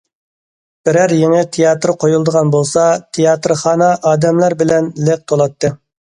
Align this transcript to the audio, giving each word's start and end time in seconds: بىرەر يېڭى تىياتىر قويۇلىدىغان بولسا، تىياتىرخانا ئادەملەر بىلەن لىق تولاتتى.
بىرەر 0.87 1.11
يېڭى 1.17 1.41
تىياتىر 1.57 1.91
قويۇلىدىغان 2.03 2.49
بولسا، 2.55 2.85
تىياتىرخانا 3.17 3.89
ئادەملەر 4.13 4.55
بىلەن 4.63 4.89
لىق 5.09 5.21
تولاتتى. 5.33 5.71